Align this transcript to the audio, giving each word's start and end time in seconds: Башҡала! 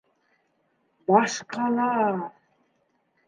Башҡала! 1.11 1.85